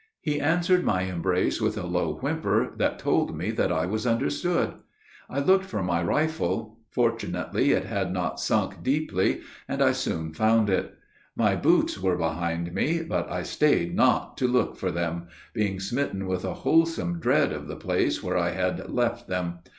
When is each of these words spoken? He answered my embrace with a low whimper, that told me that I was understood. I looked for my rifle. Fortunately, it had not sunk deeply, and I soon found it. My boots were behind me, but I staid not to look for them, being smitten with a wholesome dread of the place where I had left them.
He 0.19 0.39
answered 0.41 0.83
my 0.83 1.03
embrace 1.03 1.61
with 1.61 1.77
a 1.77 1.85
low 1.85 2.15
whimper, 2.15 2.73
that 2.77 2.97
told 2.97 3.37
me 3.37 3.51
that 3.51 3.71
I 3.71 3.85
was 3.85 4.07
understood. 4.07 4.73
I 5.29 5.37
looked 5.37 5.65
for 5.65 5.83
my 5.83 6.01
rifle. 6.01 6.79
Fortunately, 6.89 7.73
it 7.73 7.83
had 7.83 8.11
not 8.11 8.39
sunk 8.39 8.81
deeply, 8.81 9.41
and 9.67 9.79
I 9.79 9.91
soon 9.91 10.33
found 10.33 10.71
it. 10.71 10.95
My 11.35 11.55
boots 11.55 11.99
were 12.01 12.17
behind 12.17 12.73
me, 12.73 13.03
but 13.03 13.29
I 13.31 13.43
staid 13.43 13.95
not 13.95 14.37
to 14.37 14.47
look 14.47 14.75
for 14.75 14.89
them, 14.89 15.27
being 15.53 15.79
smitten 15.79 16.25
with 16.25 16.43
a 16.45 16.55
wholesome 16.55 17.19
dread 17.19 17.51
of 17.53 17.67
the 17.67 17.75
place 17.75 18.23
where 18.23 18.39
I 18.39 18.53
had 18.53 18.89
left 18.89 19.27
them. 19.27 19.59